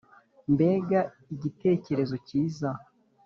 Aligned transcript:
mbega 0.53 0.99
igitekerezo 1.35 2.15
cyiza! 2.27 2.69